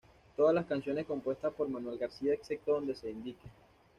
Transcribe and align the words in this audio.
Todas 0.35 0.55
las 0.55 0.65
canciones 0.65 1.05
compuestas 1.05 1.53
por 1.53 1.69
Manuel 1.69 1.99
García 1.99 2.33
excepto 2.33 2.71
donde 2.71 2.95
se 2.95 3.11
indique. 3.11 3.47